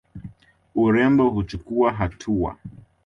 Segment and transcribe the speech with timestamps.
[0.75, 2.57] Urembo huchukuwa hatua.